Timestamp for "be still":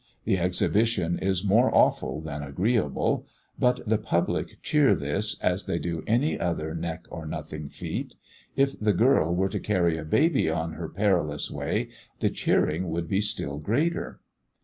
13.07-13.59